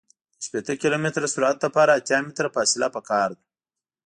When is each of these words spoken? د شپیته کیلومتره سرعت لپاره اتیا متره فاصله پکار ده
د 0.39 0.39
شپیته 0.45 0.73
کیلومتره 0.81 1.27
سرعت 1.33 1.57
لپاره 1.65 1.91
اتیا 1.97 2.19
متره 2.25 2.49
فاصله 2.55 2.87
پکار 2.95 3.29
ده 3.37 3.41